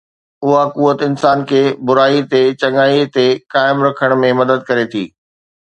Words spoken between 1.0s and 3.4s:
انسان کي برائي تي چڱائيءَ تي